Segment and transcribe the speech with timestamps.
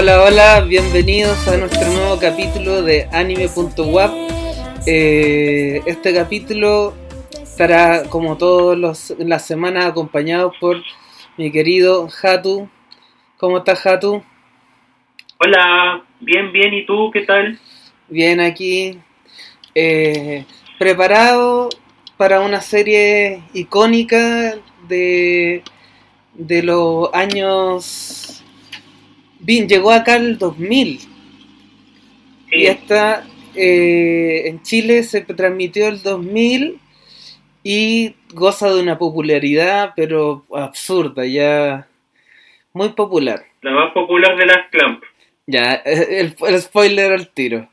[0.00, 4.12] Hola, hola, bienvenidos a nuestro nuevo capítulo de anime.wap.
[4.86, 6.94] Eh, este capítulo
[7.42, 10.84] estará como todas las semanas acompañado por
[11.36, 12.68] mi querido Hatu.
[13.38, 14.22] ¿Cómo estás, Hatu?
[15.40, 17.58] Hola, bien, bien, ¿y tú qué tal?
[18.06, 19.00] Bien, aquí.
[19.74, 20.44] Eh,
[20.78, 21.70] preparado
[22.16, 25.64] para una serie icónica de,
[26.34, 28.37] de los años...
[29.40, 31.00] Bien, llegó acá el 2000.
[32.50, 36.80] Y esta eh, en Chile se transmitió el 2000
[37.62, 41.86] y goza de una popularidad, pero absurda, ya
[42.72, 43.44] muy popular.
[43.62, 45.02] La más popular de las Clamp.
[45.46, 47.68] Ya, el, spoiler al tiro.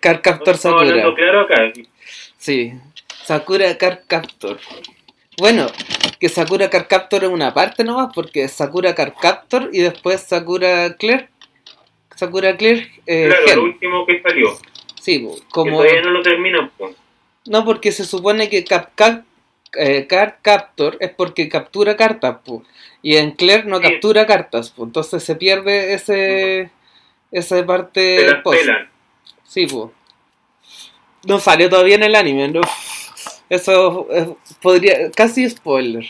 [0.00, 1.14] Car Captor Sakura.
[1.14, 1.72] claro acá.
[2.36, 2.74] Sí,
[3.24, 4.58] Sakura Car Captor.
[5.42, 5.66] Bueno,
[6.20, 10.94] que Sakura Car Captor es una parte nomás, porque Sakura Car Captor y después Sakura
[10.96, 11.30] Clerk.
[12.14, 12.88] Sakura Clerk.
[13.06, 14.56] Eh, claro, lo último que salió.
[15.00, 15.78] Sí, como.
[15.78, 16.94] todavía no lo terminan, pues.
[17.46, 19.24] No, porque se supone que Cap, Cap,
[19.76, 22.60] eh, Car Captor es porque captura cartas, pues.
[23.02, 24.86] Y en Clerk no captura cartas, pues.
[24.86, 26.70] Entonces se pierde ese.
[27.32, 28.20] Esa parte.
[28.20, 28.88] Se las pelan.
[29.42, 29.90] Sí, pues.
[31.26, 32.60] No salió todavía en el anime, ¿no?
[33.52, 35.10] Eso eh, podría.
[35.10, 36.06] casi spoiler.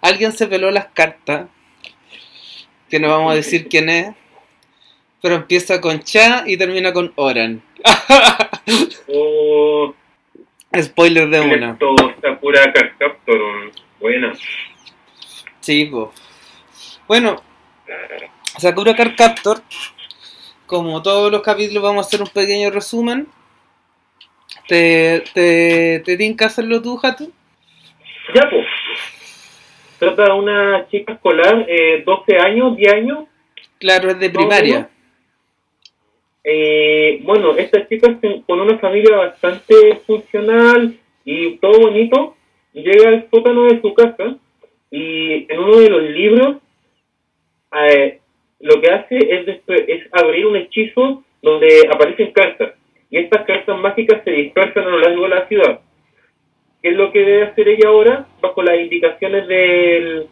[0.00, 1.46] Alguien se peló las cartas.
[2.88, 4.14] Que no vamos a decir quién es.
[5.20, 7.62] Pero empieza con Cha y termina con Oran.
[9.12, 9.94] oh,
[10.80, 11.78] Spoiler de una.
[12.22, 13.70] Sakura Captor.
[14.00, 14.32] Buena.
[15.60, 15.92] Sí.
[17.06, 17.42] Bueno,
[18.56, 19.62] Sakura Card Captor.
[20.64, 23.28] Como todos los capítulos, vamos a hacer un pequeño resumen.
[24.68, 27.24] ¿Te, te, te que hacerlo tú, Jato?
[28.34, 28.66] Ya, pues.
[29.98, 33.24] Trata de una chica escolar, eh, 12 años, 10 años.
[33.78, 34.90] Claro, es de primaria.
[36.44, 42.36] Eh, bueno, esta chica es con una familia bastante funcional y todo bonito.
[42.74, 44.36] Llega al sótano de su casa
[44.90, 46.56] y en uno de los libros
[47.72, 48.20] eh,
[48.60, 52.77] lo que hace es, es abrir un hechizo donde aparecen cartas
[53.10, 55.80] y estas cartas mágicas se dispersan a lo largo de la ciudad.
[56.82, 58.26] ¿Qué es lo que debe hacer ella ahora?
[58.40, 60.26] Bajo las indicaciones del...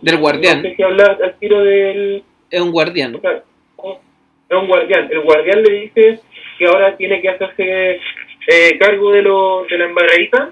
[0.00, 0.62] Del guardián.
[0.62, 2.22] No sé si habla al tiro del...
[2.50, 3.14] Es un guardián.
[3.14, 5.08] es un guardián.
[5.10, 6.20] El guardián le dice
[6.58, 8.00] que ahora tiene que hacerse
[8.48, 10.50] eh, cargo de, lo, de la embarradita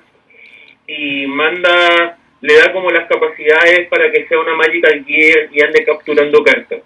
[0.86, 5.84] y manda, le da como las capacidades para que sea una Magical Gear y ande
[5.84, 6.80] capturando cartas.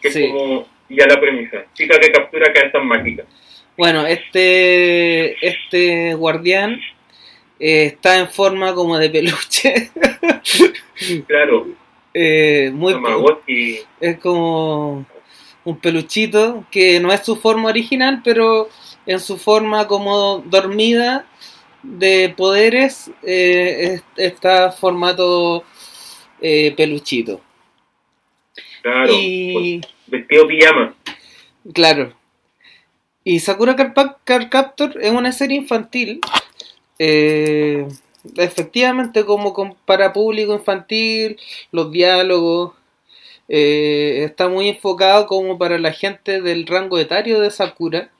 [0.00, 1.64] Que es como ya la premisa.
[1.74, 3.26] Chica que captura cartas mágicas.
[3.76, 6.80] Bueno, este, este guardián
[7.58, 9.90] eh, está en forma como de peluche.
[11.26, 11.66] claro.
[12.18, 12.94] Eh, muy
[14.00, 15.04] es como
[15.64, 18.70] un peluchito que no es su forma original, pero
[19.04, 21.26] en su forma como dormida
[21.82, 25.62] de poderes eh, está formato
[26.40, 27.42] eh, peluchito.
[28.80, 29.12] Claro.
[29.12, 29.82] Y...
[30.06, 30.94] Vestido pijama.
[31.74, 32.15] Claro.
[33.28, 36.20] Y Sakura Card Captor es una serie infantil.
[37.00, 37.88] Eh,
[38.36, 39.52] efectivamente, como
[39.84, 41.36] para público infantil,
[41.72, 42.74] los diálogos.
[43.48, 48.12] Eh, está muy enfocado como para la gente del rango etario de Sakura.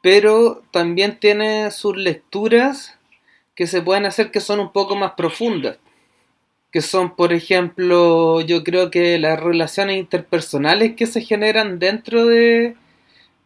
[0.00, 2.96] Pero también tiene sus lecturas
[3.56, 5.78] que se pueden hacer que son un poco más profundas.
[6.70, 12.76] Que son, por ejemplo, yo creo que las relaciones interpersonales que se generan dentro de,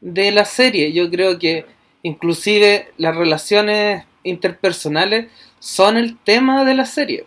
[0.00, 0.92] de la serie.
[0.92, 1.64] Yo creo que
[2.02, 7.24] inclusive las relaciones interpersonales son el tema de la serie.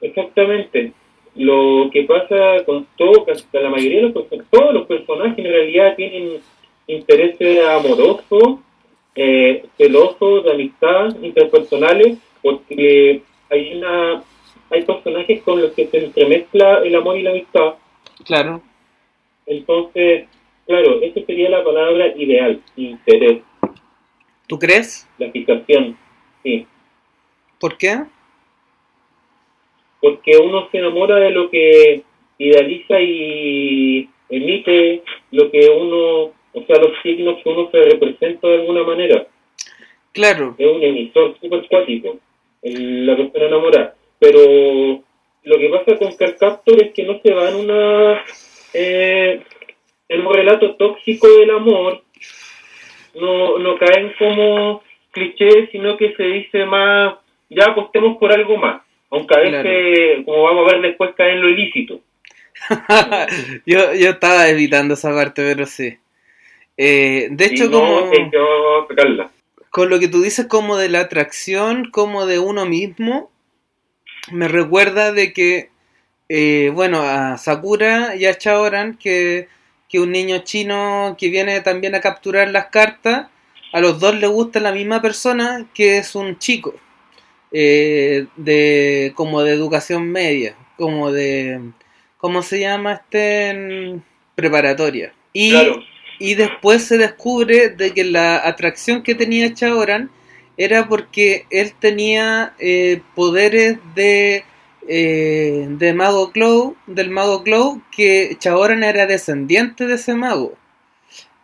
[0.00, 0.92] Exactamente.
[1.34, 6.40] Lo que pasa con todo, la mayoría de los todos los personajes en realidad tienen
[6.86, 8.58] intereses amorosos,
[9.14, 14.22] eh, celosos, de amistad, interpersonales, porque hay una
[14.70, 17.74] hay personajes con los que se entremezcla el amor y la amistad.
[18.24, 18.62] Claro.
[19.44, 20.26] Entonces,
[20.72, 23.42] Claro, esa sería la palabra ideal, interés.
[24.46, 25.06] ¿Tú crees?
[25.18, 25.98] La fijación,
[26.42, 26.66] sí.
[27.60, 28.04] ¿Por qué?
[30.00, 32.04] Porque uno se enamora de lo que
[32.38, 38.60] idealiza y emite lo que uno, o sea, los signos que uno se representa de
[38.62, 39.26] alguna manera.
[40.12, 40.54] Claro.
[40.56, 42.16] Es un emisor súper cuático,
[42.62, 43.94] la persona enamorada.
[44.18, 45.02] Pero
[45.42, 48.24] lo que pasa con Carcaptor es que no se va en una
[48.72, 49.42] eh,
[50.12, 52.02] en un relato tóxico del amor
[53.14, 57.14] no, no caen como clichés, sino que se dice más,
[57.50, 58.82] ya apostemos por algo más.
[59.10, 62.00] Aunque a veces, como vamos a ver después, cae en lo ilícito.
[63.66, 65.98] yo, yo estaba evitando esa parte, pero sí.
[66.78, 68.10] Eh, de hecho, no, como
[69.70, 73.30] con lo que tú dices como de la atracción, como de uno mismo,
[74.30, 75.70] me recuerda de que,
[76.28, 79.48] eh, bueno, a Sakura y a Chaoran, que,
[79.92, 83.26] que un niño chino que viene también a capturar las cartas,
[83.74, 86.74] a los dos les gusta la misma persona que es un chico,
[87.52, 91.60] eh, de como de educación media, como de,
[92.16, 93.50] ¿cómo se llama este?
[93.50, 94.02] En
[94.34, 95.12] preparatoria.
[95.34, 95.82] Y, Claro.
[96.18, 100.10] y después se descubre de que la atracción que tenía Chaoran
[100.56, 104.44] era porque él tenía eh, poderes de,
[104.88, 110.54] eh, de mago Clow, del mago Clow, que Chaoran era descendiente de ese mago.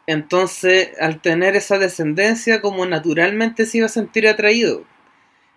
[0.07, 4.85] Entonces, al tener esa descendencia, como naturalmente se iba a sentir atraído.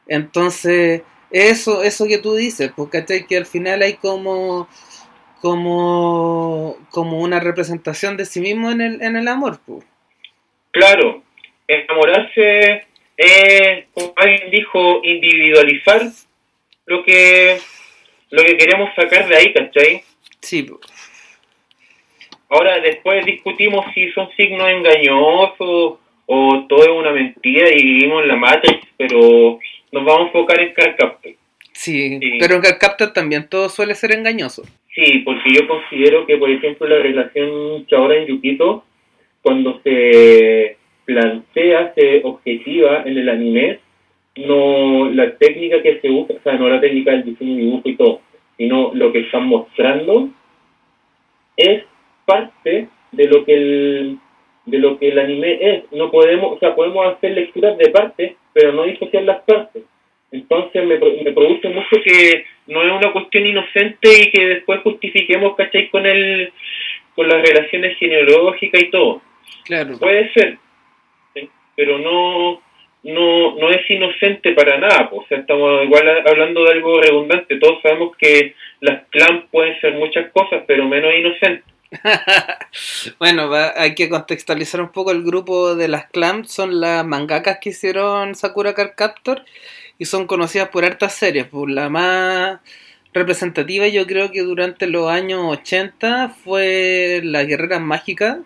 [0.08, 4.68] Entonces, eso, eso que tú dices, porque que al final hay como
[5.42, 9.60] como como una representación de sí mismo en el, en el amor.
[9.66, 9.84] pues.
[10.72, 11.24] Claro,
[11.68, 12.86] enamorarse
[13.18, 16.02] es, como alguien dijo, individualizar
[16.92, 17.58] lo que
[18.32, 20.04] lo que queremos sacar de ahí, ¿cachai?
[20.42, 20.68] Sí.
[22.50, 28.28] Ahora después discutimos si son signos engañosos o todo es una mentira y vivimos en
[28.30, 29.60] la Matrix, pero
[29.92, 31.34] nos vamos a enfocar en Carcaptor.
[31.74, 32.38] Sí, Sí.
[32.40, 34.64] pero en Captor también todo suele ser engañoso.
[34.94, 38.84] Sí, porque yo considero que, por ejemplo, la relación Chaora en Yukito,
[39.42, 43.80] cuando se plantea, se objetiva en el anime,
[44.36, 47.90] no la técnica que se usa, o sea, no la técnica del diseño y dibujo
[47.90, 48.22] y todo,
[48.58, 50.30] sino lo que están mostrando
[51.58, 51.84] es
[52.26, 54.18] parte de lo que el
[54.66, 55.92] de lo que el anime es.
[55.92, 59.84] No podemos, o sea, podemos hacer lecturas de partes, pero no disociar las partes.
[60.32, 65.56] Entonces me, me produce mucho que no es una cuestión inocente y que después justifiquemos,
[65.56, 65.90] ¿cachai?
[65.90, 66.54] Con el
[67.16, 69.22] con las relaciones genealógicas y todo.
[69.66, 69.98] Claro.
[70.00, 70.58] Puede ser,
[71.34, 71.50] ¿sí?
[71.76, 72.62] pero no
[73.04, 75.10] no no es inocente para nada.
[75.10, 75.18] po.
[75.18, 77.58] O sea, estamos igual hablando de algo redundante.
[77.60, 81.64] Todos sabemos que las clans pueden ser muchas cosas, pero menos inocentes.
[83.20, 86.52] bueno, va- hay que contextualizar un poco el grupo de las clams.
[86.52, 89.44] Son las mangakas que hicieron Sakura Card Captor
[89.98, 91.48] y son conocidas por hartas series.
[91.48, 92.60] Por la más
[93.14, 98.38] representativa, yo creo que durante los años 80 fue Las Guerreras Mágicas.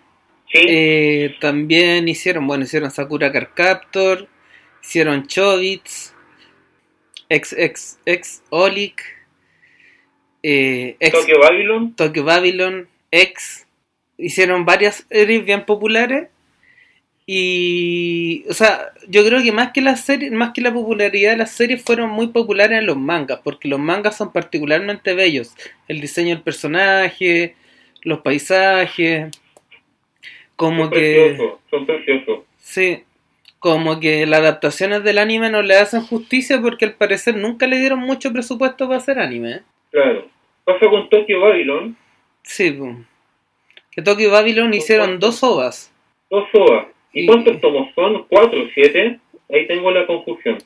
[0.52, 0.58] ¿sí?
[0.68, 4.26] Eh, también hicieron, bueno, hicieron Sakura Card Captor,
[4.86, 6.14] hicieron Chobits,
[7.28, 9.02] ex ex ex Olic,
[10.42, 11.96] eh, ex Tokyo Babylon.
[11.96, 13.66] Tokyo Babylon, X,
[14.16, 16.28] hicieron varias series bien populares
[17.28, 21.38] y, o sea, yo creo que más que las series, más que la popularidad de
[21.38, 25.52] las series fueron muy populares en los mangas, porque los mangas son particularmente bellos,
[25.88, 27.56] el diseño del personaje,
[28.02, 29.36] los paisajes,
[30.54, 30.98] como son que,
[31.36, 32.38] preciosos, son preciosos.
[32.58, 33.02] sí,
[33.58, 37.78] como que las adaptaciones del anime no le hacen justicia porque al parecer nunca le
[37.78, 39.62] dieron mucho presupuesto para hacer anime.
[39.90, 40.26] Claro.
[40.64, 41.96] Pasa con Tokyo Babylon,
[42.42, 42.78] Sí,
[43.90, 45.92] que Tokyo Babylon hicieron dos ovas.
[46.30, 46.88] dos OVA.
[47.12, 48.24] ¿Y Y- cuántos tomos son?
[48.28, 48.58] ¿Cuatro?
[48.74, 49.18] ¿Siete?
[49.52, 50.58] Ahí tengo la confusión.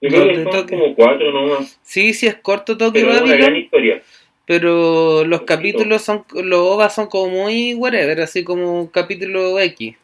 [0.00, 0.78] Yo creo que son Tokio.
[0.78, 4.02] como cuatro nomás, Sí, sí es corto Tokyo pero es una gran Babylon, historia.
[4.46, 9.96] pero los capítulos son, los ovas son como muy whatever, así como un capítulo X.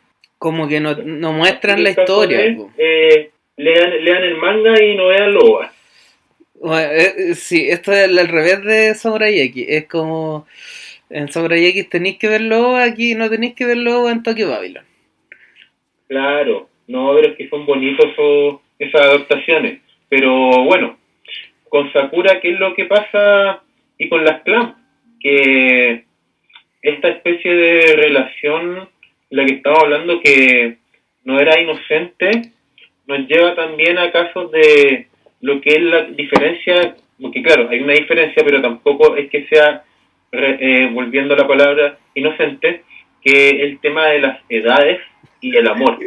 [0.42, 2.40] Como que no, no muestran la historia.
[2.56, 2.68] po.
[2.76, 5.37] eh, lean, lean el manga y no vean.
[6.54, 9.64] Bueno, eh, eh, sí, esto es al revés de Samurai X.
[9.68, 10.49] Es como
[11.11, 14.84] en Samurai X tenéis que verlo aquí no tenéis que verlo en Tokyo Babylon.
[16.08, 19.80] Claro, no, pero es que son bonitos esos- esas adaptaciones.
[20.08, 20.99] Pero bueno,
[21.68, 23.62] con Sakura, ¿qué es lo que pasa?
[23.96, 24.75] Y con las clans,
[25.20, 26.04] que
[26.82, 28.88] esta especie de relación,
[29.32, 30.76] la que estaba hablando, que
[31.24, 32.52] no era inocente,
[33.06, 35.08] nos lleva también a casos de
[35.40, 39.84] lo que es la diferencia, porque claro, hay una diferencia, pero tampoco es que sea,
[40.32, 42.84] eh, volviendo a la palabra inocente,
[43.22, 45.00] que el tema de las edades
[45.40, 45.98] y el amor.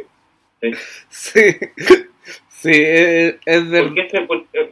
[0.62, 0.72] ¿sí?
[1.10, 1.42] Sí,
[2.48, 3.94] sí, es, es ¿Por verdad.
[3.96, 4.70] qué, se, por, eh,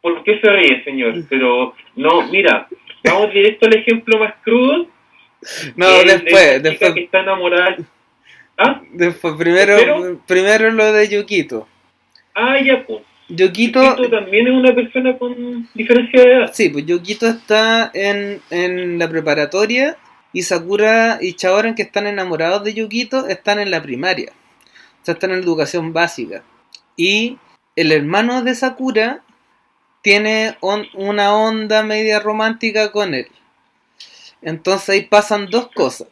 [0.00, 1.14] por qué se ríe, señor?
[1.28, 2.68] Pero no, mira,
[3.02, 4.86] vamos directo al ejemplo más crudo.
[5.74, 7.76] No, de después, chica después, que está enamorada.
[8.58, 8.80] ¿Ah?
[8.92, 10.20] después, primero, ¿Pero?
[10.26, 11.68] primero lo de Yukito.
[12.34, 13.02] Ah, ya, pues.
[13.28, 16.50] Yukito, Tito también es una persona con diferencia de edad.
[16.54, 19.96] sí, pues Yukito está en, en la preparatoria
[20.32, 24.30] y Sakura y Chaoran que están enamorados de Yukito están en la primaria.
[25.02, 26.44] O sea, están en educación básica.
[26.96, 27.36] Y
[27.74, 29.22] el hermano de Sakura
[30.02, 33.26] tiene on- una onda media romántica con él.
[34.42, 36.06] Entonces ahí pasan dos cosas.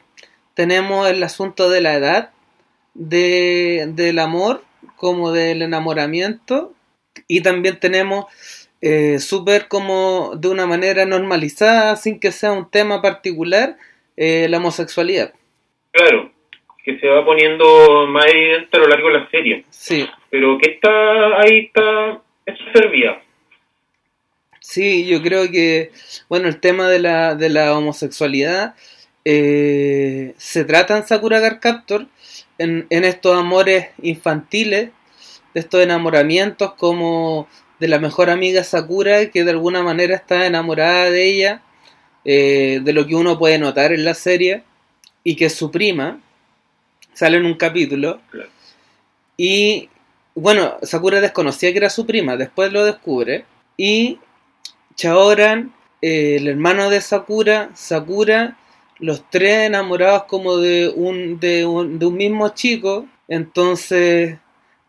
[0.55, 2.31] Tenemos el asunto de la edad,
[2.95, 4.65] de, del amor,
[4.97, 6.73] como del enamoramiento,
[7.29, 8.27] y también tenemos
[8.81, 13.77] eh, súper como de una manera normalizada, sin que sea un tema particular,
[14.17, 15.33] eh, la homosexualidad.
[15.93, 16.33] Claro,
[16.85, 19.65] que se va poniendo más evidente a lo largo de la serie.
[19.71, 20.07] Sí.
[20.31, 23.21] Pero que está ahí, está, está servida.
[24.61, 25.93] Sí, yo creo que,
[26.29, 28.75] bueno, el tema de la, de la homosexualidad
[29.25, 32.07] eh, se trata en Sakura Card Captor,
[32.59, 34.91] en, en estos amores infantiles,
[35.55, 41.11] de estos enamoramientos como de la mejor amiga Sakura, que de alguna manera está enamorada
[41.11, 41.63] de ella,
[42.25, 44.63] eh, de lo que uno puede notar en la serie,
[45.23, 46.21] y que su prima,
[47.13, 48.49] sale en un capítulo, Claro.
[49.37, 49.89] y
[50.35, 53.45] bueno, Sakura desconocía que era su prima, después lo descubre,
[53.77, 54.19] y
[54.97, 58.57] Chaoran, eh, el hermano de Sakura, Sakura,
[58.99, 64.39] los tres enamorados como de un, de un, de un mismo chico, entonces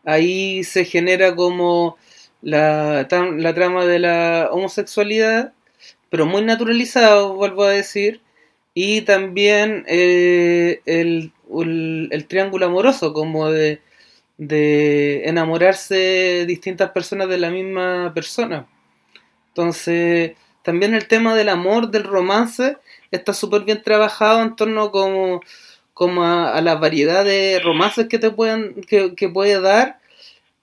[0.03, 1.97] ahí se genera como
[2.41, 5.53] la, la trama de la homosexualidad,
[6.09, 8.21] pero muy naturalizado, vuelvo a decir,
[8.73, 13.81] y también eh, el, el, el triángulo amoroso, como de,
[14.37, 18.67] de enamorarse distintas personas de la misma persona.
[19.47, 22.77] Entonces, también el tema del amor, del romance,
[23.15, 25.41] está súper bien trabajado en torno como,
[25.93, 29.97] como a, a la variedad de romances que te pueden, que, que puede dar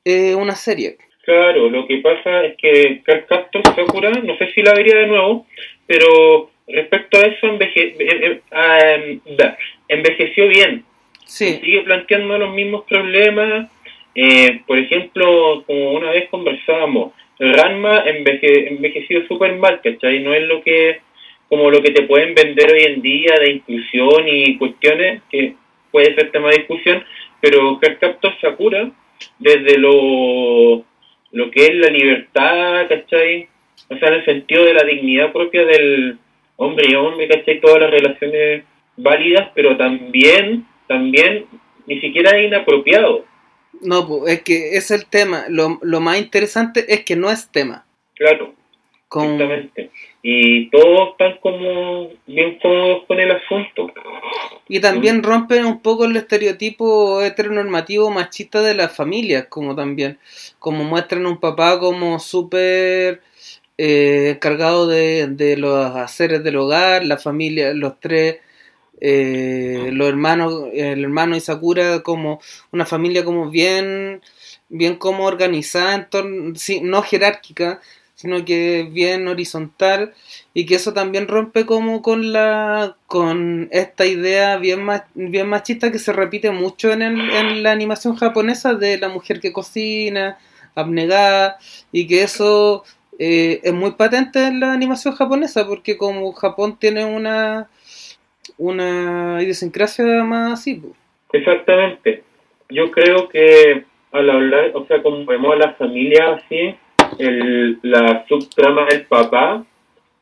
[0.05, 0.99] eh, una serie.
[1.25, 5.47] Claro, lo que pasa es que Captor Sakura, no sé si la vería de nuevo,
[5.87, 9.47] pero respecto a eso enveje- eh, eh, em,
[9.89, 10.85] envejeció bien.
[11.27, 13.71] Sí, Sigue planteando los mismos problemas.
[14.15, 20.21] Eh, por ejemplo, como una vez conversábamos, Ranma enveje, envejeció súper mal, ¿cachai?
[20.21, 21.01] No es lo que
[21.53, 25.55] como lo que te pueden vender hoy en día de inclusión y cuestiones, que
[25.91, 27.05] puede ser tema de discusión,
[27.43, 28.91] pero Captor Sakura,
[29.39, 30.83] desde lo,
[31.31, 33.49] lo que es la libertad, ¿cachai?
[33.91, 36.17] O sea, en el sentido de la dignidad propia del
[36.57, 37.61] hombre y hombre, ¿cachai?
[37.61, 38.65] Todas las relaciones
[38.97, 41.45] válidas, pero también, también,
[41.87, 43.27] ni siquiera es inapropiado.
[43.83, 45.45] no, es que es el tema.
[45.51, 47.85] Lo, lo más interesante es que no es tema.
[48.15, 48.55] Claro,
[49.09, 49.91] Con, exactamente.
[50.23, 53.93] Y todos están como bien cómodos con el asunto.
[54.69, 60.19] y también rompen un poco el estereotipo heteronormativo machista de las familias, como también,
[60.61, 63.21] como muestran un papá como súper
[63.79, 68.37] eh, cargado de, de los haceres del hogar, la familia, los tres,
[69.01, 74.23] eh, los hermanos, el hermano y Sakura como una familia como bien,
[74.69, 77.81] bien como organizada, en torno, sí, no jerárquica,
[78.23, 80.15] sino que bien horizontal
[80.55, 85.99] y que eso también rompe como con la con esta idea bien bien machista que
[85.99, 90.39] se repite mucho en, el- en la animación japonesa de la mujer que cocina
[90.75, 91.59] abnegada
[91.93, 92.85] y que eso
[93.19, 97.69] eh, es muy patente en la animación japonesa porque como Japón tiene una
[98.59, 100.83] una idiosincrasia más así.
[101.33, 102.23] Exactamente.
[102.69, 106.75] Yo creo que al hablar, o sea, como vemos a la familia así,
[107.19, 109.65] el, la subtrama del papá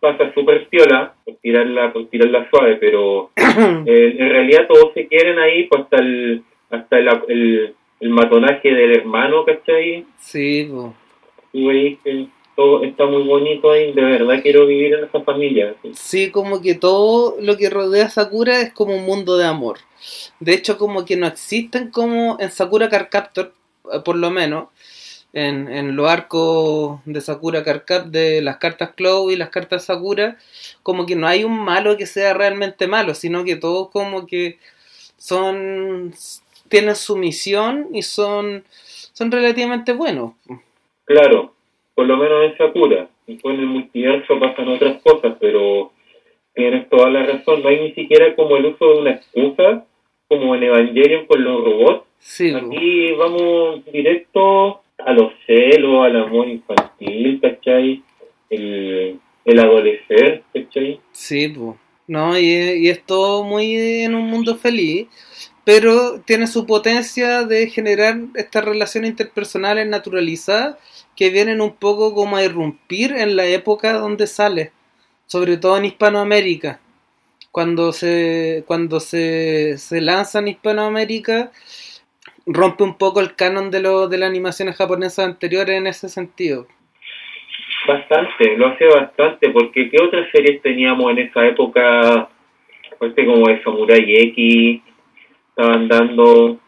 [0.01, 5.39] pasa súper piola, por tirarla, por tirarla suave, pero eh, en realidad todos se quieren
[5.39, 10.07] ahí, pues hasta el, hasta el, el, el matonaje del hermano, ¿cachai?
[10.19, 10.93] sí pues.
[11.53, 15.75] Y veis que todo está muy bonito ahí, de verdad quiero vivir en esa familia.
[15.79, 15.93] así.
[15.95, 19.79] Sí, como que todo lo que rodea a Sakura es como un mundo de amor.
[20.41, 23.53] De hecho, como que no existen como en Sakura Card Captor,
[23.93, 24.69] eh, por lo menos,
[25.33, 29.85] en, en los arcos de Sakura Card Cap de las cartas Clow y las cartas
[29.85, 30.37] Sakura,
[30.83, 34.59] como que no hay un malo que sea realmente malo, sino que todos como que
[35.17, 36.13] son
[36.69, 38.65] tienen su misión y son
[39.13, 40.33] son relativamente buenos.
[41.05, 41.53] Claro,
[41.95, 43.09] por lo menos en Sakura.
[43.27, 45.93] Después en el multiverso pasan otras cosas, pero
[46.55, 47.63] tienes toda la razón.
[47.63, 49.85] No hay ni siquiera como el uso de una excusa,
[50.29, 52.07] como en Evangelion con los robots.
[52.19, 52.53] Sí.
[52.55, 58.03] Aquí vamos directo a los celos, al amor infantil, ¿cachai?
[58.49, 61.01] El, el adolescente, ¿cachai?
[61.13, 61.77] Sí, pues.
[62.07, 65.07] No, y, y es todo muy en un mundo feliz,
[65.65, 70.77] pero tiene su potencia de generar estas relaciones interpersonales naturalizadas
[71.15, 74.73] que vienen un poco como a irrumpir en la época donde sale,
[75.27, 76.81] sobre todo en Hispanoamérica.
[77.53, 81.53] Cuando se, cuando se, se lanza en Hispanoamérica,
[82.53, 86.67] rompe un poco el canon de, lo, de las animaciones japonesas anteriores en ese sentido.
[87.87, 92.29] Bastante, lo hace bastante, porque ¿qué otras series teníamos en esa época
[92.99, 94.83] como de Samurai X,
[95.49, 96.59] estaban dando,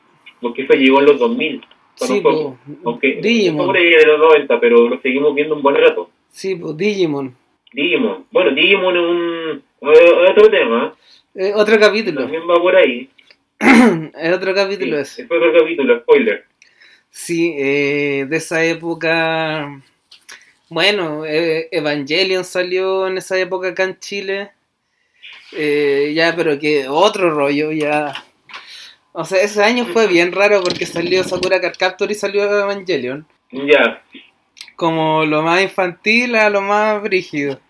[0.41, 1.61] porque eso llegó en los 2000.
[1.99, 2.59] para Sí, po.
[2.85, 3.73] Aunque Digimon.
[3.73, 6.11] De los 90, pero lo seguimos viendo un buen rato.
[6.31, 7.37] Sí, pues Digimon.
[7.73, 8.25] Digimon.
[8.31, 10.95] Bueno, Digimon es un otro tema,
[11.35, 12.23] Eh, otro capítulo.
[12.23, 13.09] también va por ahí.
[14.19, 15.23] es otro capítulo Sí, ese.
[15.23, 16.45] es otro capítulo, spoiler.
[17.11, 19.81] Sí, eh, de esa época.
[20.69, 24.51] Bueno, eh, Evangelion salió en esa época acá en Chile.
[25.53, 28.13] Eh, ya, pero que otro rollo, ya.
[29.13, 33.27] O sea, ese año fue bien raro porque salió Sakura Card Captor y salió Evangelion.
[33.51, 34.03] Ya,
[34.77, 37.61] Como lo más infantil a lo más brígido.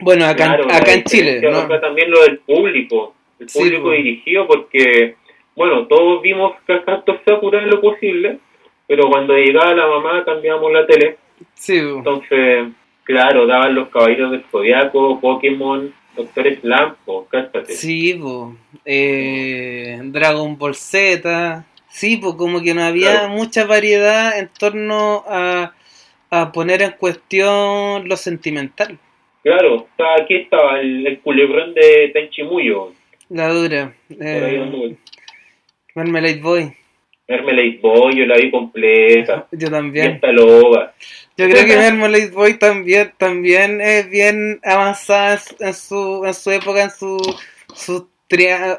[0.00, 1.68] Bueno, acá, claro, acá en Chile, ¿no?
[1.80, 3.90] también lo del público, el público po.
[3.90, 5.16] dirigido, porque,
[5.56, 8.38] bueno, todos vimos Captor Sakura en lo posible,
[8.86, 11.16] pero cuando llegaba la mamá cambiábamos la tele,
[11.54, 12.68] Sí, entonces,
[13.04, 16.94] claro, daban los Caballeros del Zodiaco, Pokémon, Doctor Slam,
[17.28, 17.72] cállate.
[17.74, 18.56] Sí, po.
[18.86, 21.64] Eh, Dragon Ball Z.
[21.88, 23.28] Sí, pues como que no había Claro.
[23.30, 25.72] mucha variedad en torno a,
[26.30, 28.98] a poner en cuestión lo sentimental.
[29.42, 32.92] Claro, está, aquí estaba el, el culebrón de Tenchimuyo,
[33.28, 33.92] La dura.
[34.08, 34.96] Eh,
[35.96, 36.72] Marmalade Boy.
[37.28, 40.12] Marmalade Boy, yo la vi completa, Yo y también.
[40.12, 40.94] hasta loba.
[41.38, 46.82] Yo creo que Marmalade Boy también, también es bien avanzada en su- en su, época,
[46.84, 47.16] en su,
[47.74, 48.08] su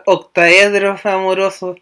[0.06, 1.78] octaedros amorosos.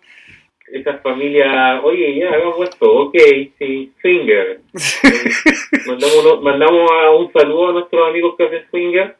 [0.71, 3.15] Esa familia, oye, ya hagamos esto, ok,
[3.59, 4.61] sí, Finger.
[5.85, 9.15] mandamos, mandamos a un saludo a nuestros amigos que hacen Finger.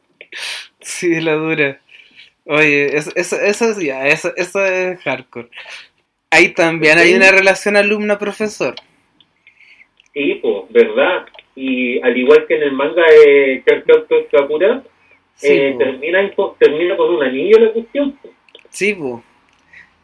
[0.80, 1.80] Sí, la dura.
[2.44, 5.48] Oye, eso, eso, eso, es- ya, eso, eso es hardcore.
[6.36, 8.74] Ahí también hay una relación alumno-profesor.
[10.12, 11.26] Sí, pues, ¿verdad?
[11.54, 14.82] Y al igual que en el manga de Captor Sakura,
[15.36, 18.18] Sí, eh, termina, termina con un anillo la cuestión.
[18.70, 19.22] Sí, po.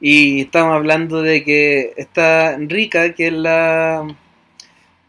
[0.00, 4.06] Y estamos hablando de que está Rika, que es la.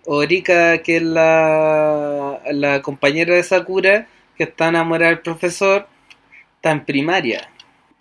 [0.06, 4.08] O Rika, que es la, la compañera de Sakura,
[4.38, 5.88] que está enamorada del profesor,
[6.56, 7.50] está en primaria.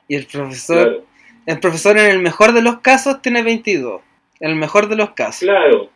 [0.09, 1.05] Y el profesor, Claro,
[1.47, 4.01] el profesor en el mejor de los casos tiene 22.
[4.41, 5.41] En el mejor de los casos.
[5.41, 5.91] claro.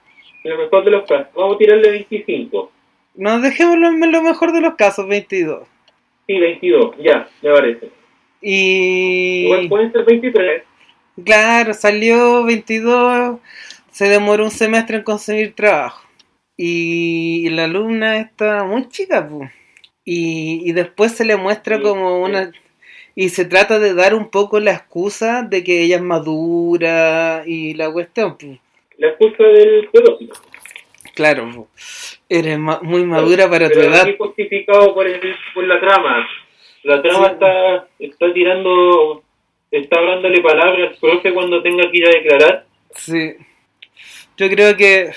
[0.44, 2.70] En lo mejor de los casos, vamos a tirarle 25.
[3.16, 5.66] Nos dejémoslo en lo mejor de los casos, 22.
[6.28, 7.90] Sí, 22, ya, me parece.
[9.40, 10.62] Igual Y pueden ser 23.
[11.24, 13.40] claro, salió 22,
[13.90, 16.06] se demoró un semestre en conseguir trabajo.
[16.56, 19.50] Y la alumna está muy chica, pues.
[20.04, 22.30] Y, y después se le muestra Sí, como sí.
[22.30, 22.52] una...
[23.18, 27.72] Y se trata de dar un poco la excusa de que ella es madura y
[27.74, 28.36] la cuestión.
[28.98, 30.18] La excusa del juego.
[31.14, 31.66] Claro,
[32.28, 34.02] eres ma- muy madura para tu edad.
[34.02, 36.28] aquí justificado por, el, por la trama.
[36.82, 37.32] La trama Sí.
[37.32, 39.22] está, está tirando,
[39.70, 42.66] está hablándole palabras al profe cuando tenga que ir a declarar.
[42.94, 43.32] Sí.
[44.36, 45.10] Yo creo que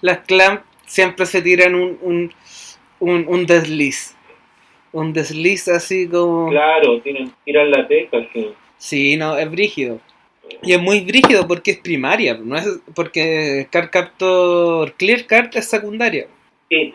[0.00, 2.32] las clamp siempre se tiran un, un,
[3.00, 4.16] un, un desliz.
[4.92, 6.48] Un desliz así como...
[6.50, 8.48] Claro, tienen, tiran la teca, sí.
[8.78, 10.00] Sí, no, es brígido.
[10.62, 15.68] Y es muy brígido porque es primaria, no es porque Card Captor Clear Card es
[15.68, 16.26] secundaria.
[16.70, 16.94] Sí.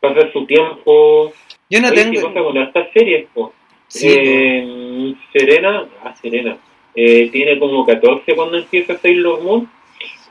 [0.00, 1.32] Pasa su tiempo.
[1.68, 2.44] Yo no Oye, ¿Qué pasa tengo...
[2.46, 3.26] con estas series?
[3.34, 3.52] Po?
[3.88, 6.56] Sí, Eh, Serena, ah, Serena,
[6.94, 9.70] eh, tiene como 14 cuando empieza Sailor Moon.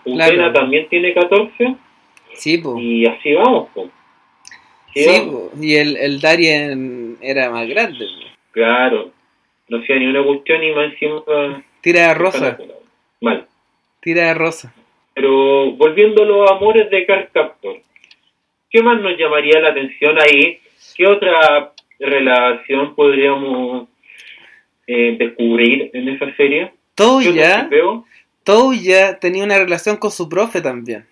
[0.06, 0.54] Utena Claro.
[0.54, 1.76] también tiene 14
[2.34, 2.80] sí, po.
[2.80, 3.68] y así vamos.
[3.76, 3.90] Po.
[5.04, 5.32] Sí,
[5.62, 8.06] y el, el Darien era más grande.
[8.52, 9.12] Claro,
[9.70, 11.64] no hacía ni una cuestión y más encima.
[11.82, 12.58] Tira de rosa,
[13.22, 13.46] Mal.
[14.02, 14.74] tira de rosa.
[15.14, 17.78] Pero volviendo a los amores de Card Captor,
[18.70, 20.60] ¿qué más nos llamaría la atención ahí?
[20.96, 23.88] ¿Qué otra relación podríamos
[24.86, 26.72] eh, descubrir en esa serie?
[26.96, 28.06] ¿Qué otro Touya, shipeo?
[28.44, 31.06] Touya tenía una relación con su profe también,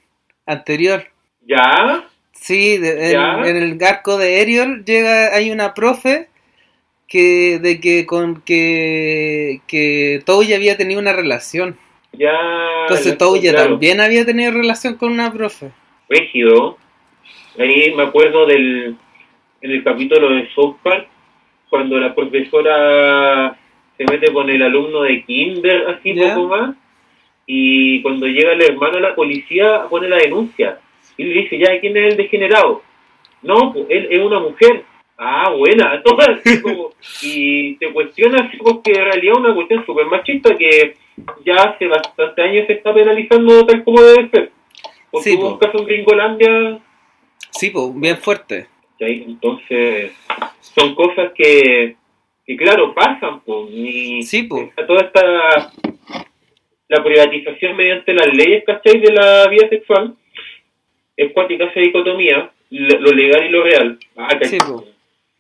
[0.46, 1.04] anterior.
[1.46, 2.08] ¿Ya?
[2.36, 6.28] Sí, de- en, en el arco de Ariel llega, hay una profe
[7.08, 11.78] que de que con que que Touya había tenido una relación.
[12.14, 12.32] Ya.
[12.84, 15.72] Entonces Touya claro, también había tenido relación con una profe.
[16.10, 16.78] Rígido.
[17.58, 18.96] Ahí me acuerdo del
[19.62, 21.08] en el capítulo de South Park,
[21.70, 23.58] cuando la profesora
[23.98, 26.36] se mete con el alumno de Kinder, así Ya.
[26.36, 26.76] poco más,
[27.48, 30.80] y cuando llega el hermano a la policía pone la denuncia,
[31.18, 32.82] y le dice, ya, ¿quién es el degenerado?
[33.42, 34.84] No, pues él es una mujer.
[35.18, 40.56] Ah, buena, todas, como- y te cuestionas porque en realidad es una cuestión súper machista
[40.56, 40.96] que
[41.46, 44.52] ya hace bastante años se está penalizando tal como debe ser.
[45.10, 45.54] Porque Sí, hubo po.
[45.54, 46.80] un caso en Gringolandia
[47.52, 48.68] Sí, pues, bien fuerte.
[49.00, 50.12] Entonces,
[50.60, 51.96] son cosas que,
[52.46, 54.70] que claro, pasan, pues, Sí, po.
[54.86, 55.72] toda esta
[56.88, 59.00] la privatización mediante las leyes, ¿cachai?
[59.00, 60.16] de la vida sexual,
[61.18, 64.00] es cuática esa dicotomía, lo, lo legal y lo real.
[64.16, 64.30] Ah,
[64.68, 64.86] po.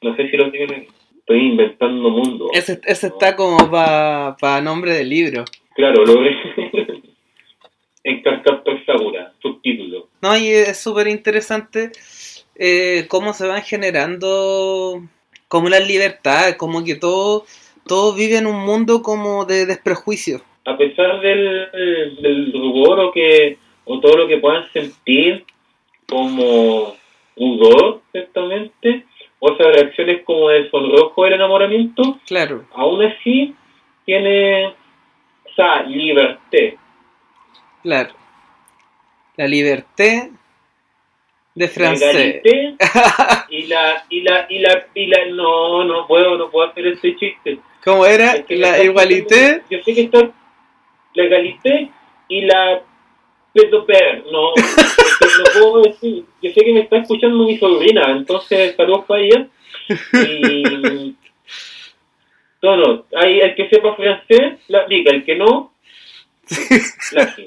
[0.01, 0.87] no sé si lo tienen,
[1.19, 2.49] estoy inventando mundo.
[2.53, 5.45] Ese, ese está como para nombre del libro.
[5.75, 6.23] Claro, lo
[8.03, 10.07] en Carcaptor Sakura, subtítulo.
[10.21, 11.91] No, y es súper interesante
[12.55, 15.01] eh, cómo se van generando
[15.47, 17.45] como las libertades, como que todo,
[17.87, 20.41] todo vive en un mundo como de desprejuicio.
[20.65, 21.69] A pesar del,
[22.21, 25.43] del rubor o, que, o todo lo que puedan sentir
[26.09, 26.95] como
[27.35, 29.05] pudor, ciertamente,
[29.39, 33.53] o esas reacciones como de sonrojo del enamoramiento, Claro, aún así
[34.05, 34.73] tiene
[35.45, 36.77] esa libertad.
[37.83, 38.13] claro.
[39.37, 40.29] La libertad
[41.55, 42.15] de La francés.
[42.15, 42.75] egalité
[43.49, 47.17] y la, y la, y la, y la, no, no puedo, no puedo hacer este
[47.17, 47.59] chiste.
[47.83, 48.31] ¿Cómo era?
[48.35, 49.61] Es que me La igualité.
[49.69, 50.29] Yo sé que está
[51.15, 51.89] la egalité
[52.29, 52.81] y la
[53.55, 56.25] pedoper, no, es que no puedo decir.
[56.41, 59.47] Yo sé que me está escuchando mi sobrina, entonces saludos para ella.
[60.13, 61.15] Y.
[62.61, 65.71] No, no, hay el que sepa francés, la aplica, el que no,
[67.13, 67.35] la.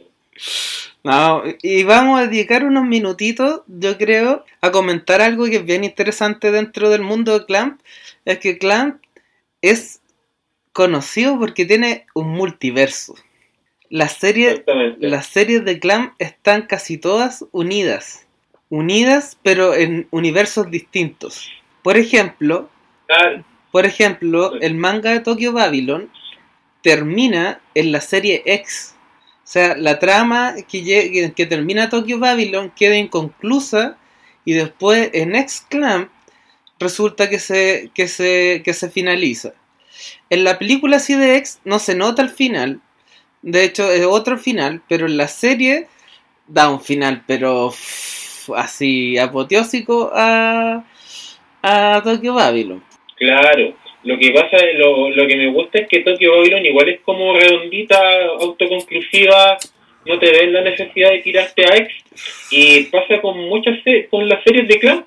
[1.04, 5.84] No, y vamos a dedicar unos minutitos, yo creo, a comentar algo que es bien
[5.84, 7.80] interesante dentro del mundo de Clamp.
[8.24, 9.00] Es que Clamp
[9.62, 10.02] es
[10.72, 13.14] conocido porque tiene un multiverso.
[13.90, 14.62] Las series,
[14.98, 18.26] las series de Clamp están casi todas unidas.
[18.68, 21.50] Unidas, pero en universos distintos.
[21.82, 22.68] Por ejemplo,
[23.08, 26.10] Ah, por ejemplo, el manga de Tokyo Babylon
[26.82, 28.94] termina en la serie X.
[29.44, 33.96] O sea, la trama que, que, termina Tokyo Babylon queda inconclusa
[34.44, 36.10] y después en X Clamp
[36.78, 39.54] resulta que se, que se, que se finaliza.
[40.28, 42.80] En la película así de X no se nota el final.
[43.42, 45.86] De hecho, es otro final, pero en la serie
[46.46, 47.72] da un final, pero
[48.56, 50.84] así apoteósico a,
[51.62, 52.82] a Tokyo Babylon.
[53.16, 53.74] Claro,
[54.04, 57.34] lo que pasa, lo, lo que me gusta es que Tokyo Babylon igual es como
[57.34, 57.98] redondita,
[58.40, 59.58] autoconclusiva,
[60.06, 61.94] no te ven la necesidad de tirarte a X,
[62.50, 63.78] y pasa con muchas
[64.10, 65.04] con las series de clan,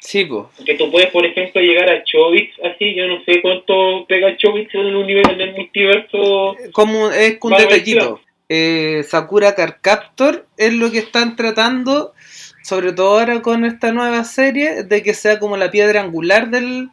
[0.00, 0.46] Sí, pues.
[0.64, 4.74] que tú puedes, por ejemplo, llegar a Chobits, así, yo no sé cuánto pega Chobits
[4.74, 8.20] en el universo, en el multiverso, Como es un detallito.
[8.48, 12.14] Eh, Sakura Card Captor es lo que están tratando,
[12.62, 16.88] sobre todo ahora con esta nueva serie, de que sea como la piedra angular del,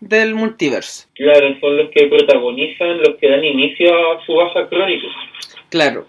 [0.00, 1.06] del multiverso.
[1.14, 5.06] claro, son los que protagonizan, los que dan inicio a su baja crónica.
[5.68, 6.06] Claro.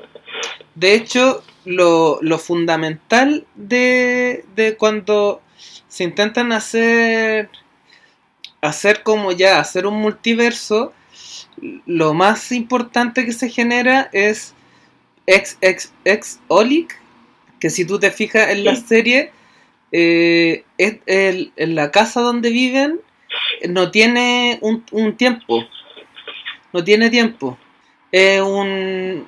[0.75, 5.41] De hecho, lo, lo fundamental de, de cuando
[5.95, 7.49] se intentan hacer
[8.61, 10.91] hacer como ya, hacer un multiverso,
[11.85, 14.53] lo más importante que se genera es
[15.25, 16.99] ex ex ex Olic,
[17.61, 18.83] que si tú te fijas en la Sí.
[18.87, 19.31] serie,
[19.93, 22.99] eh, es el- en la casa donde viven
[23.69, 25.63] no tiene un, un tiempo,
[26.73, 27.57] no tiene tiempo.
[28.11, 29.25] Es un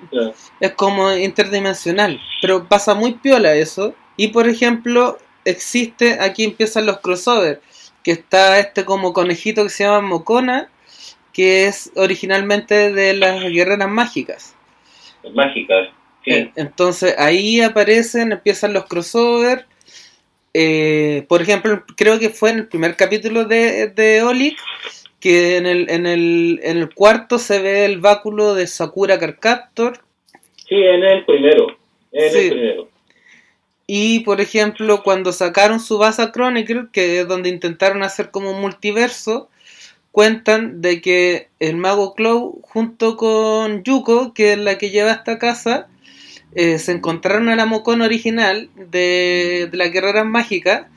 [0.60, 3.94] es como interdimensional, pero pasa muy piola eso.
[4.18, 5.18] Y por ejemplo,
[5.50, 7.60] existe, aquí empiezan los crossovers,
[8.04, 10.70] que está este como conejito que se llama Mocona,
[11.34, 14.56] que es originalmente de las guerreras mágicas.
[15.34, 15.90] Mágicas,
[16.24, 16.52] sí.
[16.56, 19.66] Entonces ahí aparecen, empiezan los crossovers.
[20.54, 24.58] Eh, por ejemplo, creo que fue en el primer capítulo de, de Olic
[25.20, 30.00] que en el, en, el, en el cuarto se ve el báculo de Sakura Carcaptor.
[30.68, 31.68] Sí, en el primero.
[32.12, 32.38] En Sí.
[32.40, 32.90] el primero.
[33.88, 38.60] Y por ejemplo, cuando sacaron su Basa Chronicle, que es donde intentaron hacer como un
[38.62, 39.50] multiverso,
[40.12, 45.40] cuentan de que el mago Clow, junto con Yuko, que es la que lleva esta
[45.40, 45.88] casa,
[46.54, 50.90] eh, se encontraron a la Mocona original de, de la guerrera mágica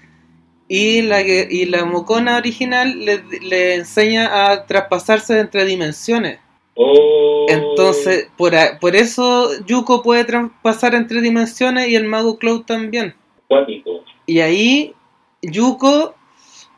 [0.69, 6.39] y la, y la Mocona original le, le enseña a traspasarse entre dimensiones.
[6.75, 12.63] Oh, Entonces, por, a- por eso Yuko puede traspasar entre dimensiones y el mago Clow
[12.63, 13.15] también.
[13.49, 14.05] Cuático.
[14.27, 14.95] Y ahí
[15.43, 16.15] Yuko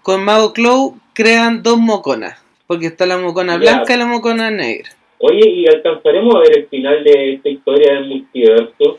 [0.02, 2.38] con Mago Clow crean dos moconas.
[2.66, 3.58] Porque está la mocona Ya.
[3.58, 4.90] blanca y la mocona negra.
[5.18, 8.98] Oye, ¿y alcanzaremos a ver el final de esta historia del multiverso?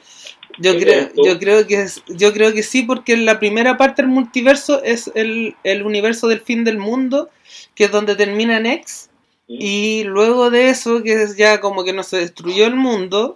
[0.59, 4.03] Yo ¿Qué creo, yo creo que es- yo creo que sí, porque la primera parte
[4.03, 7.29] del multiverso es el, el universo del fin del mundo,
[7.75, 9.09] que es donde termina en X.
[9.47, 13.35] Y luego de eso, que ya como que no se destruyó el mundo,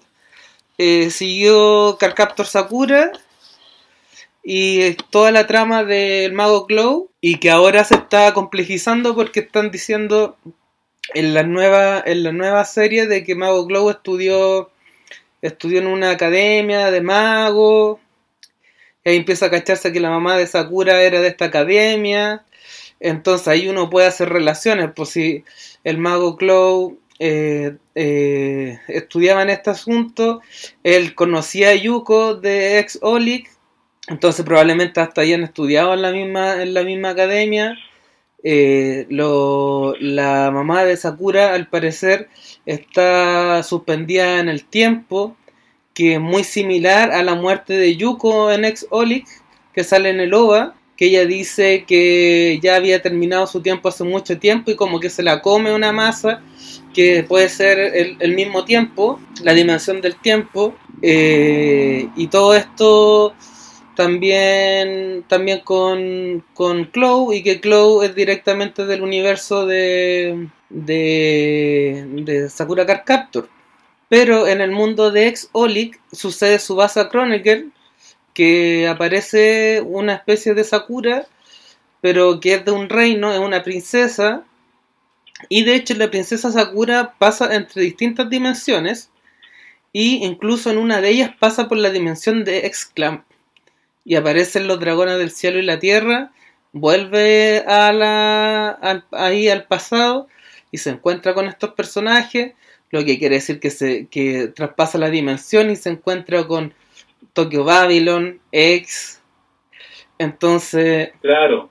[0.78, 3.12] eh, siguió Carcaptor Sakura
[4.44, 9.72] y toda la trama del mago Clow y que ahora se está complejizando porque están
[9.72, 10.38] diciendo
[11.14, 14.72] en la nueva, en la nueva serie de que Mago Glow estudió,
[15.42, 18.00] estudió en una academia de mago.
[19.04, 22.46] Y ahí empieza a cacharse que la mamá de Sakura era de esta academia.
[23.00, 24.92] Entonces ahí uno puede hacer relaciones.
[24.96, 25.44] Pues si
[25.88, 30.42] el mago Glow eh, eh, estudiaba en este asunto,
[30.84, 33.50] él conocía a Yuko de ex Olic,
[34.10, 37.78] entonces probablemente hasta hayan estudiado en la misma, en la misma academia.
[38.44, 42.28] Eh, la mamá de Sakura al parecer
[42.66, 45.38] está suspendida en el tiempo,
[45.94, 49.26] que es muy similar a la muerte de Yuko en ex Olic,
[49.74, 54.04] que sale en el OVA que ella dice que ya había terminado su tiempo hace
[54.04, 56.42] mucho tiempo y como que se la come una masa
[56.94, 63.36] que puede ser el, mismo tiempo, la dimensión del tiempo, eh, y todo esto
[63.96, 72.50] también, también con, con Clow, y que Clow es directamente del universo de, de, de
[72.50, 73.48] Sakura Card Captor.
[74.10, 77.68] Pero en el mundo de Ex Olic sucede Subasa Chronicle,
[78.38, 81.26] que aparece una especie de Sakura,
[82.02, 84.44] pero que es de un reino, es una princesa,
[85.50, 89.10] y de hecho la princesa Sakura pasa entre distintas dimensiones,
[89.92, 93.24] y incluso en una de ellas pasa por la dimensión de Exclamp,
[94.06, 96.32] y aparecen los dragones del cielo y la tierra,
[96.74, 100.28] vuelve a la, ahí al pasado,
[100.70, 102.54] y se encuentra con estos personajes,
[102.92, 106.76] lo que quiere decir que, se, que traspasa la dimensión y se encuentra con
[107.34, 109.22] Tokyo Babylon, X.
[110.18, 111.12] Entonces.
[111.22, 111.70] Claro.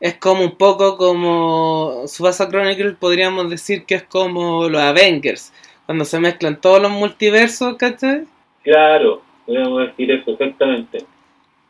[0.00, 2.04] Es como un poco como.
[2.06, 5.52] Subasa Chronicle podríamos decir que es como los Avengers.
[5.86, 8.24] Cuando se mezclan todos los multiversos, ¿cachai?
[8.62, 11.04] Claro, podríamos decir eso, exactamente.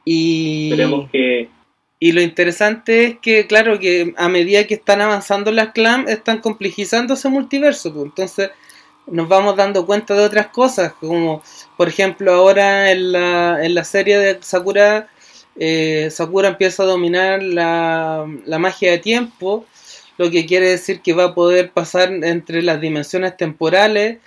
[0.04, 0.70] Y.
[0.70, 1.48] Esperemos que.
[1.98, 6.38] Y lo interesante es que, claro, que a medida que están avanzando las clans, están
[6.38, 7.92] complejizando ese multiverso.
[7.92, 8.06] Pues.
[8.06, 8.50] Entonces,
[9.07, 11.43] nos vamos dando cuenta de otras cosas, como
[11.77, 15.09] por ejemplo ahora en la, en la serie de Sakura,
[15.57, 19.67] eh, Sakura empieza a dominar la, la magia de tiempo,
[20.19, 24.19] lo que quiere decir que va a poder pasar entre las dimensiones temporales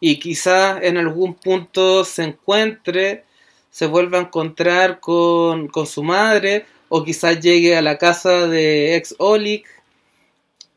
[0.00, 3.24] y quizás en algún punto se encuentre,
[3.70, 8.96] se vuelva a encontrar con, con su madre o quizás llegue a la casa de
[8.96, 9.66] ex Olic.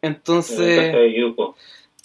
[0.01, 0.95] Entonces,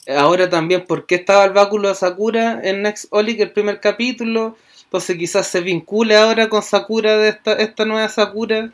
[0.09, 4.57] ahora también por qué estaba el báculo de Sakura en Next Olic el primer capítulo.
[4.85, 8.73] Entonces quizás se vincule ahora con Sakura de esta, esta nueva Sakura.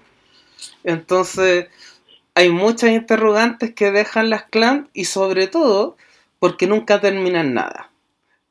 [0.84, 1.66] Entonces
[2.34, 5.96] hay muchas interrogantes que dejan las clans y sobre todo
[6.38, 7.90] porque nunca terminan nada.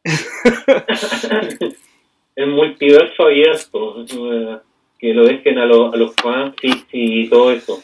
[2.36, 4.06] el multiverso abierto,
[5.00, 7.82] que lo dejen a, a los fans y todo eso.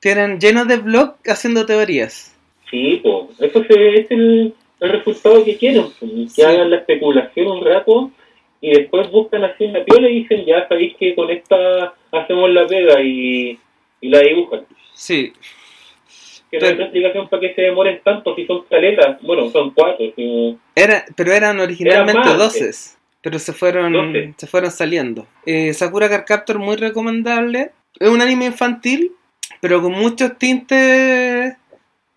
[0.00, 2.31] Tienen lleno de blogs haciendo teorías.
[2.72, 5.88] Sí, pues, eso es el, resultado que quieren,
[6.34, 8.10] que hagan la especulación un rato
[8.62, 12.66] y después buscan así una piola y dicen, ya sabéis que con esta hacemos la
[12.66, 13.58] pega y,
[14.00, 14.62] la dibujan.
[14.94, 15.34] Sí.
[16.50, 19.20] Que no hay explicación para que se demoren tanto si son caletas.
[19.20, 20.06] Bueno, son cuatro.
[20.74, 22.98] Era, pero eran originalmente doces.
[23.20, 25.26] Pero se fueron, se fueron saliendo.
[25.44, 27.70] Eh, Sakura Card Captor muy recomendable.
[28.00, 29.12] Es un anime infantil,
[29.60, 31.56] pero con muchos tintes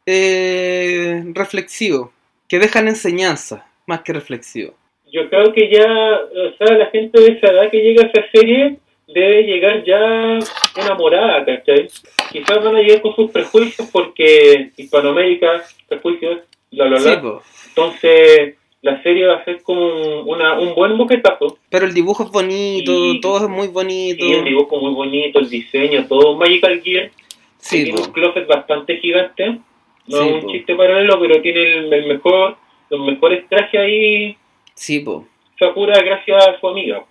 [0.05, 2.11] eh, reflexivo,
[2.47, 4.73] que dejan enseñanza más que reflexivo.
[5.11, 8.29] Yo creo que ya, o sea, la gente de esa edad que llega a esa
[8.31, 10.39] serie debe llegar ya
[10.75, 11.87] enamorada, ¿cachai?
[12.31, 16.39] Quizás van a llegar con sus prejuicios porque Hispanoamérica, prejuicios,
[16.71, 17.39] bla, bla, bla.
[17.69, 21.57] Entonces, la serie va a ser como una, un buen buquetazo.
[21.69, 24.23] Pero el dibujo es bonito, todo es muy bonito.
[24.23, 27.09] Y el dibujo muy bonito, el diseño, todo Magical Gear.
[27.57, 29.59] Sí, tiene un closet bastante gigante.
[30.07, 32.57] No es un chiste paralelo, pero tiene el, mejor,
[32.89, 34.37] los mejores trajes ahí.
[34.75, 35.27] Sí, po.
[35.57, 37.03] Sakura gracias a su amiga.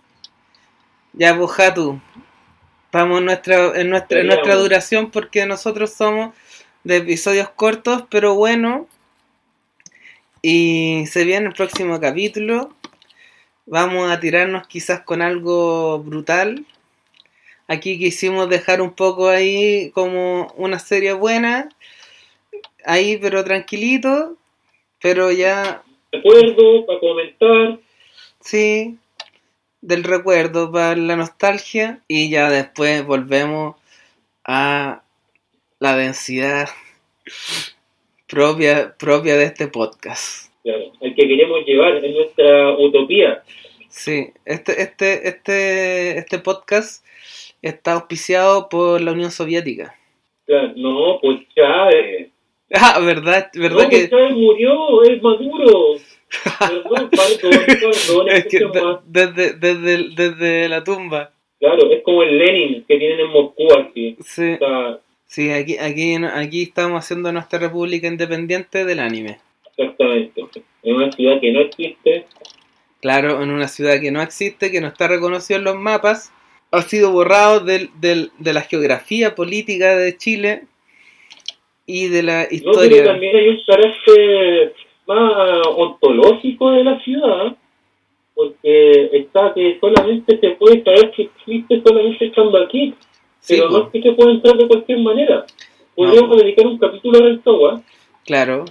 [1.13, 2.01] Ya, pues, Hatu.
[2.93, 6.35] Vamos en nuestra, en nuestra, en nuestra duración porque nosotros somos
[6.85, 8.87] de episodios cortos, pero bueno.
[10.43, 12.75] Y se viene el próximo capítulo.
[13.67, 16.65] Vamos a tirarnos quizás con algo brutal.
[17.67, 21.71] Aquí quisimos dejar un poco ahí como una serie buena
[22.85, 24.37] ahí pero tranquilito,
[25.03, 25.83] pero ya...
[26.12, 27.79] Recuerdo, para comentar.
[28.40, 28.97] Sí,
[29.81, 33.77] del recuerdo, para la nostalgia, y ya después volvemos
[34.44, 35.03] a
[35.79, 36.68] la densidad
[38.29, 40.53] propia, propia de este podcast.
[40.62, 43.42] Claro, el que queremos llevar en nuestra utopía.
[43.88, 47.05] Sí, este, este, este, este podcast
[47.61, 49.94] está auspiciado por la Unión Soviética.
[50.47, 51.88] Claro, no, pues ya...
[52.81, 54.09] Ah, verdad, verdad no, que...
[54.09, 55.95] Chávez murió, es Maduro.
[56.59, 57.11] Perdón,
[57.41, 58.99] perdón, perdón, Es que escuchen más.
[59.05, 61.31] de- desde, desde, desde la tumba.
[61.61, 64.17] Claro, es como el Lenin que tienen en Moscú así.
[64.21, 69.39] Sí, O sea, sí aquí, aquí, aquí estamos haciendo nuestra república independiente del anime.
[69.77, 70.43] exactamente.
[70.83, 72.27] En una ciudad que no existe.
[73.01, 76.33] Claro, en una ciudad que no existe, que no está reconocido en los mapas,
[76.71, 80.65] ha sido borrado del, del- de la geografía política de Chile
[81.87, 83.05] y de la No, pero historia.
[83.05, 84.75] también hay un carácter
[85.07, 87.57] más ontológico de la ciudad,
[88.35, 92.94] porque está que solamente se puede saber que existe solamente estando aquí,
[93.40, 95.44] Sí, pero no po, es que se pueda entrar de cualquier manera.
[95.94, 97.83] Podríamos dedicar un capítulo a Rancagua.
[98.25, 98.64] claro.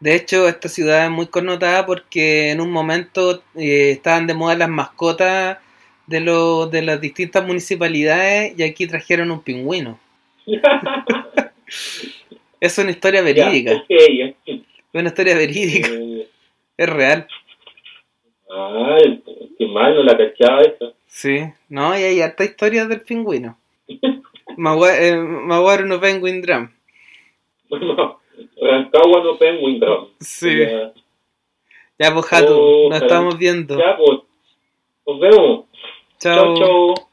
[0.00, 4.54] De hecho, esta ciudad es muy connotada porque en un momento eh, estaban de moda
[4.54, 5.58] las mascotas
[6.06, 9.98] de, los de las distintas municipalidades y aquí trajeron un pingüino.
[12.60, 13.84] Es una historia verídica.
[13.88, 14.34] Ya.
[14.48, 14.60] Es
[14.92, 15.88] una historia verídica.
[15.90, 16.28] Eh,
[16.76, 17.26] Es real.
[18.50, 19.22] Ay,
[19.58, 20.92] qué mal, no la cachaba esa.
[21.06, 21.40] Sí.
[21.68, 23.58] No, y hay harta historia del pingüino.
[24.56, 26.70] Magua- eh, Maguaro no penguin drum.
[27.68, 28.20] Bueno,
[28.60, 30.08] Rancagua no penguin drum.
[30.20, 30.58] Sí.
[30.58, 30.92] Ya,
[31.98, 33.78] Ya, pues, Jatu, Oh, nos estamos viendo.
[33.78, 34.20] ya, pues,
[35.06, 35.64] nos vemos.
[36.18, 36.54] Chao.
[36.54, 36.56] chao.
[36.56, 37.07] chao.